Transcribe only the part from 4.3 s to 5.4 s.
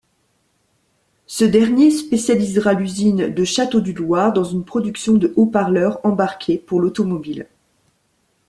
dans une production de